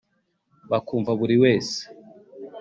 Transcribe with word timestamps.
bakumva 0.71 1.11
buri 1.19 1.35
wese 1.43 1.79